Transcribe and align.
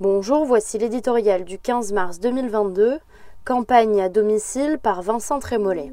Bonjour, 0.00 0.44
voici 0.44 0.78
l'éditorial 0.78 1.42
du 1.42 1.58
15 1.58 1.92
mars 1.92 2.20
2022, 2.20 3.00
campagne 3.44 4.00
à 4.00 4.08
domicile 4.08 4.78
par 4.80 5.02
Vincent 5.02 5.40
Trémollet. 5.40 5.90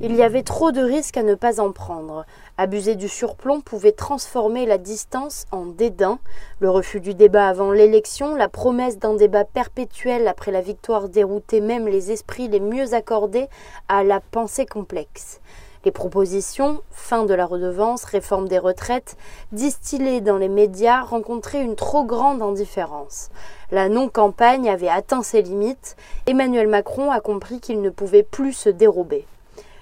Il 0.00 0.16
y 0.16 0.24
avait 0.24 0.42
trop 0.42 0.72
de 0.72 0.80
risques 0.80 1.16
à 1.16 1.22
ne 1.22 1.36
pas 1.36 1.60
en 1.60 1.70
prendre. 1.70 2.26
Abuser 2.58 2.96
du 2.96 3.08
surplomb 3.08 3.60
pouvait 3.60 3.92
transformer 3.92 4.66
la 4.66 4.76
distance 4.76 5.46
en 5.52 5.66
dédain. 5.66 6.18
Le 6.58 6.68
refus 6.68 6.98
du 6.98 7.14
débat 7.14 7.46
avant 7.46 7.70
l'élection, 7.70 8.34
la 8.34 8.48
promesse 8.48 8.98
d'un 8.98 9.14
débat 9.14 9.44
perpétuel 9.44 10.26
après 10.26 10.50
la 10.50 10.62
victoire 10.62 11.08
déroutait 11.08 11.60
même 11.60 11.86
les 11.86 12.10
esprits 12.10 12.48
les 12.48 12.58
mieux 12.58 12.92
accordés 12.92 13.46
à 13.86 14.02
la 14.02 14.18
pensée 14.18 14.66
complexe. 14.66 15.40
Les 15.86 15.92
propositions, 15.92 16.82
fin 16.90 17.24
de 17.24 17.32
la 17.32 17.46
redevance, 17.46 18.04
réforme 18.04 18.48
des 18.48 18.58
retraites, 18.58 19.16
distillées 19.52 20.20
dans 20.20 20.36
les 20.36 20.50
médias, 20.50 21.00
rencontraient 21.00 21.64
une 21.64 21.74
trop 21.74 22.04
grande 22.04 22.42
indifférence. 22.42 23.30
La 23.70 23.88
non-campagne 23.88 24.68
avait 24.68 24.90
atteint 24.90 25.22
ses 25.22 25.40
limites. 25.40 25.96
Emmanuel 26.26 26.68
Macron 26.68 27.10
a 27.10 27.20
compris 27.20 27.60
qu'il 27.60 27.80
ne 27.80 27.88
pouvait 27.88 28.22
plus 28.22 28.52
se 28.52 28.68
dérober. 28.68 29.26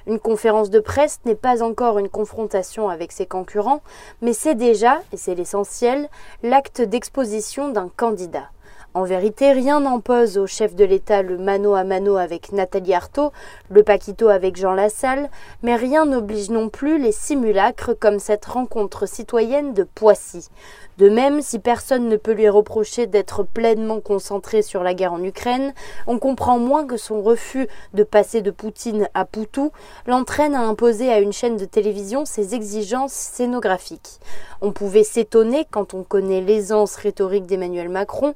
Une 0.06 0.20
conférence 0.20 0.70
de 0.70 0.78
presse 0.78 1.18
n'est 1.24 1.34
pas 1.34 1.64
encore 1.64 1.98
une 1.98 2.08
confrontation 2.08 2.88
avec 2.88 3.10
ses 3.10 3.26
concurrents, 3.26 3.82
mais 4.22 4.32
c'est 4.32 4.54
déjà, 4.54 5.02
et 5.12 5.16
c'est 5.16 5.34
l'essentiel, 5.34 6.08
l'acte 6.44 6.80
d'exposition 6.80 7.70
d'un 7.70 7.90
candidat. 7.96 8.50
En 8.94 9.04
vérité, 9.04 9.52
rien 9.52 9.80
n'empose 9.80 10.38
au 10.38 10.46
chef 10.46 10.74
de 10.74 10.84
l'État 10.84 11.22
le 11.22 11.36
mano 11.36 11.74
à 11.74 11.84
mano 11.84 12.16
avec 12.16 12.52
Nathalie 12.52 12.94
Arthaud, 12.94 13.32
le 13.68 13.82
paquito 13.82 14.28
avec 14.28 14.56
Jean 14.56 14.72
Lassalle, 14.72 15.28
mais 15.62 15.76
rien 15.76 16.06
n'oblige 16.06 16.48
non 16.48 16.70
plus 16.70 16.98
les 16.98 17.12
simulacres 17.12 17.92
comme 17.98 18.18
cette 18.18 18.46
rencontre 18.46 19.06
citoyenne 19.06 19.74
de 19.74 19.84
Poissy. 19.84 20.48
De 20.96 21.08
même, 21.08 21.42
si 21.42 21.60
personne 21.60 22.08
ne 22.08 22.16
peut 22.16 22.32
lui 22.32 22.48
reprocher 22.48 23.06
d'être 23.06 23.44
pleinement 23.44 24.00
concentré 24.00 24.62
sur 24.62 24.82
la 24.82 24.94
guerre 24.94 25.12
en 25.12 25.22
Ukraine, 25.22 25.72
on 26.08 26.18
comprend 26.18 26.58
moins 26.58 26.84
que 26.84 26.96
son 26.96 27.22
refus 27.22 27.68
de 27.94 28.02
passer 28.02 28.42
de 28.42 28.50
Poutine 28.50 29.08
à 29.14 29.24
Poutou 29.24 29.70
l'entraîne 30.06 30.56
à 30.56 30.62
imposer 30.62 31.12
à 31.12 31.20
une 31.20 31.32
chaîne 31.32 31.56
de 31.56 31.66
télévision 31.66 32.24
ses 32.24 32.56
exigences 32.56 33.12
scénographiques. 33.12 34.18
On 34.60 34.72
pouvait 34.72 35.04
s'étonner, 35.04 35.66
quand 35.70 35.94
on 35.94 36.02
connaît 36.02 36.40
l'aisance 36.40 36.96
rhétorique 36.96 37.46
d'Emmanuel 37.46 37.90
Macron, 37.90 38.34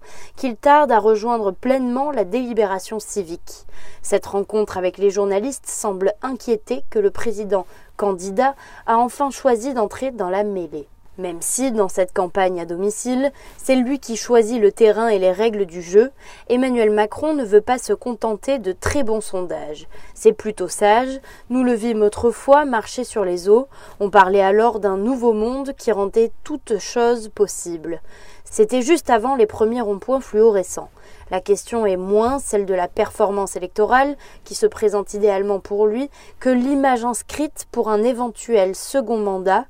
tarde 0.56 0.92
à 0.92 0.98
rejoindre 0.98 1.53
pleinement 1.53 2.11
la 2.11 2.25
délibération 2.25 2.98
civique. 3.00 3.67
Cette 4.03 4.27
rencontre 4.27 4.78
avec 4.78 4.98
les 4.98 5.11
journalistes 5.11 5.67
semble 5.67 6.12
inquiéter 6.22 6.84
que 6.91 6.98
le 6.98 7.11
président 7.11 7.67
candidat 7.97 8.55
a 8.86 8.98
enfin 8.98 9.30
choisi 9.30 9.75
d'entrer 9.75 10.11
dans 10.11 10.30
la 10.30 10.45
mêlée. 10.45 10.89
Même 11.18 11.42
si, 11.42 11.72
dans 11.72 11.88
cette 11.88 12.14
campagne 12.14 12.58
à 12.58 12.64
domicile, 12.64 13.32
c'est 13.58 13.74
lui 13.74 13.98
qui 13.98 14.16
choisit 14.16 14.58
le 14.58 14.72
terrain 14.72 15.08
et 15.08 15.18
les 15.18 15.30
règles 15.30 15.66
du 15.66 15.82
jeu, 15.82 16.10
Emmanuel 16.48 16.91
Macron 16.91 17.34
ne 17.34 17.44
veut 17.44 17.60
pas 17.60 17.77
se 17.77 17.92
contenter 17.92 18.58
de 18.58 18.72
très 18.72 19.02
bons 19.02 19.20
sondages. 19.20 19.88
C'est 20.14 20.33
plutôt 20.33 20.68
sage, 20.68 21.20
nous 21.50 21.64
le 21.64 21.74
vîmes 21.74 22.00
autrefois 22.00 22.64
marcher 22.64 23.05
sur 23.05 23.27
les 23.27 23.50
eaux, 23.50 23.68
on 24.00 24.08
parlait 24.08 24.40
alors 24.40 24.80
d'un 24.80 24.96
nouveau 24.96 25.34
monde 25.34 25.74
qui 25.77 25.92
rendait 25.92 26.33
toutes 26.44 26.78
choses 26.78 27.28
possibles. 27.28 28.00
C'était 28.44 28.83
juste 28.83 29.08
avant 29.08 29.34
les 29.34 29.46
premiers 29.46 29.80
ronds-points 29.80 30.20
fluorescents. 30.20 30.90
La 31.30 31.40
question 31.40 31.86
est 31.86 31.96
moins 31.96 32.38
celle 32.38 32.66
de 32.66 32.74
la 32.74 32.88
performance 32.88 33.56
électorale, 33.56 34.16
qui 34.44 34.55
se 34.55 34.66
présente 34.66 35.14
idéalement 35.14 35.60
pour 35.60 35.86
lui, 35.86 36.10
que 36.38 36.50
l'image 36.50 37.05
inscrite 37.05 37.66
pour 37.72 37.88
un 37.88 38.02
éventuel 38.02 38.74
second 38.74 39.16
mandat, 39.16 39.64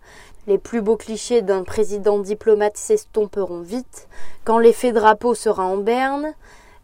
les 0.47 0.59
plus 0.59 0.81
beaux 0.81 0.97
clichés 0.97 1.43
d'un 1.43 1.63
président 1.63 2.19
diplomate 2.19 2.77
s'estomperont 2.77 3.61
vite. 3.61 4.09
Quand 4.45 4.59
l'effet 4.59 4.93
drapeau 4.93 5.35
sera 5.35 5.65
en 5.65 5.77
berne, 5.77 6.35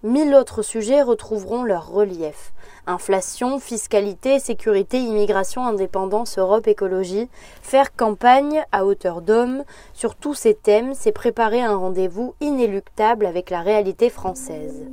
mille 0.02 0.34
autres 0.34 0.62
sujets 0.62 1.02
retrouveront 1.02 1.64
leur 1.64 1.90
relief. 1.90 2.52
Inflation, 2.86 3.58
fiscalité, 3.58 4.38
sécurité, 4.38 4.98
immigration, 4.98 5.66
indépendance, 5.66 6.38
Europe, 6.38 6.68
écologie. 6.68 7.28
Faire 7.62 7.94
campagne 7.94 8.64
à 8.72 8.86
hauteur 8.86 9.20
d'homme 9.20 9.64
sur 9.92 10.14
tous 10.14 10.34
ces 10.34 10.54
thèmes, 10.54 10.94
c'est 10.94 11.12
préparer 11.12 11.60
un 11.60 11.76
rendez-vous 11.76 12.34
inéluctable 12.41 13.26
avec 13.26 13.50
la 13.50 13.60
réalité 13.60 14.08
française. 14.08 14.86